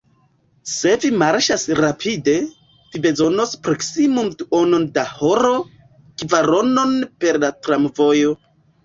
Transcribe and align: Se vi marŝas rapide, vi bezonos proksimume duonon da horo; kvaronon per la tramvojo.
Se 0.69 0.91
vi 1.01 1.09
marŝas 1.23 1.65
rapide, 1.79 2.33
vi 2.95 3.01
bezonos 3.03 3.53
proksimume 3.67 4.33
duonon 4.39 4.87
da 4.95 5.05
horo; 5.19 5.53
kvaronon 6.23 6.97
per 7.25 7.41
la 7.45 7.53
tramvojo. 7.67 8.35